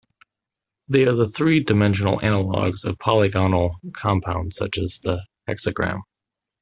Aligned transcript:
They 0.87 1.03
are 1.03 1.13
the 1.13 1.29
three-dimensional 1.29 2.21
analogs 2.21 2.85
of 2.85 2.97
polygonal 2.97 3.75
compounds 3.95 4.55
such 4.55 4.79
as 4.79 4.97
the 4.97 5.19
hexagram. 5.47 6.01